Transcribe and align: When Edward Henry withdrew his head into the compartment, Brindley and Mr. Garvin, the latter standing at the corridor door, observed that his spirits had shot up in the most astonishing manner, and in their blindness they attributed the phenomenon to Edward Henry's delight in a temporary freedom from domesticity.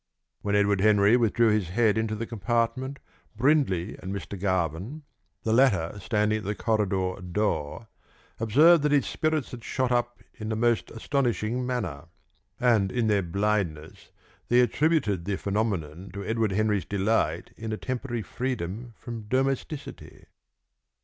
When 0.41 0.55
Edward 0.55 0.81
Henry 0.81 1.15
withdrew 1.15 1.49
his 1.51 1.69
head 1.69 1.95
into 1.95 2.15
the 2.15 2.25
compartment, 2.25 2.97
Brindley 3.35 3.95
and 3.99 4.11
Mr. 4.11 4.35
Garvin, 4.39 5.03
the 5.43 5.53
latter 5.53 5.99
standing 5.99 6.39
at 6.39 6.43
the 6.43 6.55
corridor 6.55 7.17
door, 7.21 7.87
observed 8.39 8.81
that 8.81 8.91
his 8.93 9.05
spirits 9.05 9.51
had 9.51 9.63
shot 9.63 9.91
up 9.91 10.17
in 10.33 10.49
the 10.49 10.55
most 10.55 10.89
astonishing 10.89 11.67
manner, 11.67 12.05
and 12.59 12.91
in 12.91 13.05
their 13.09 13.21
blindness 13.21 14.09
they 14.47 14.61
attributed 14.61 15.25
the 15.25 15.37
phenomenon 15.37 16.09
to 16.13 16.25
Edward 16.25 16.53
Henry's 16.53 16.83
delight 16.85 17.51
in 17.55 17.71
a 17.71 17.77
temporary 17.77 18.23
freedom 18.23 18.95
from 18.97 19.27
domesticity. 19.29 20.25